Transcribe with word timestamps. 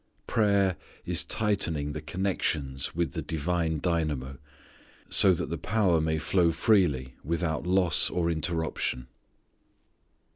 Prayer 0.25 0.77
is 1.05 1.23
tightening 1.23 1.91
the 1.91 2.01
connections 2.01 2.95
with 2.95 3.11
the 3.13 3.21
divine 3.21 3.77
dynamo 3.77 4.39
so 5.11 5.31
that 5.31 5.51
the 5.51 5.59
power 5.59 6.01
may 6.01 6.17
flow 6.17 6.51
freely 6.51 7.13
without 7.23 7.67
loss 7.67 8.09
or 8.09 8.31
interruption. 8.31 9.05